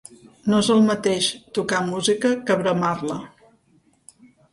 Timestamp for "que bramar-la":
2.47-3.19